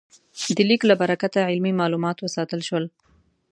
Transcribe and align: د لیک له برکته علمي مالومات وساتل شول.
د 0.57 0.59
لیک 0.69 0.81
له 0.89 0.95
برکته 1.01 1.39
علمي 1.49 1.73
مالومات 1.79 2.17
وساتل 2.19 2.61
شول. 2.67 2.85